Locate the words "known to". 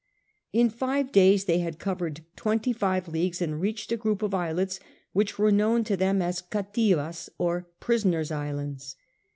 5.53-5.95